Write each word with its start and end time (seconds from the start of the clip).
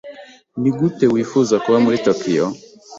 Nigute 0.61 1.05
wifuza 1.13 1.55
kuba 1.63 1.77
muri 1.85 1.97
Tokiyo? 2.07 2.45